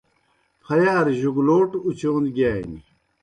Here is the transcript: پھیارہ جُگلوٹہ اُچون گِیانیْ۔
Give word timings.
پھیارہ 0.63 1.11
جُگلوٹہ 1.19 1.79
اُچون 1.87 2.23
گِیانیْ۔ 2.35 2.79